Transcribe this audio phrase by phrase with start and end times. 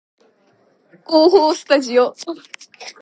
[1.05, 2.15] 構法スタジオ